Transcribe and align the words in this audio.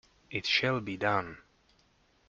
It 0.31 0.47
shall 0.47 0.79
be 0.79 0.97
done! 0.97 1.37